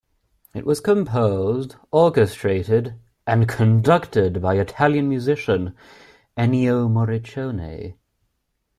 It 0.55 0.65
was 0.65 0.79
composed, 0.81 1.75
orchestrated, 1.91 2.95
and 3.27 3.47
conducted 3.47 4.41
by 4.41 4.55
Italian 4.55 5.07
musician 5.07 5.75
Ennio 6.35 6.89
Morricone. 6.89 7.93